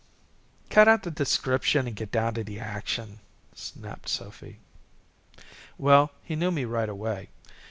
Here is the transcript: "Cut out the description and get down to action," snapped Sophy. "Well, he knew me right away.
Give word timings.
"Cut 0.71 0.87
out 0.87 1.03
the 1.03 1.11
description 1.11 1.85
and 1.85 1.95
get 1.95 2.11
down 2.11 2.33
to 2.33 2.57
action," 2.57 3.19
snapped 3.53 4.09
Sophy. 4.09 4.57
"Well, 5.77 6.09
he 6.23 6.35
knew 6.35 6.49
me 6.49 6.65
right 6.65 6.89
away. 6.89 7.29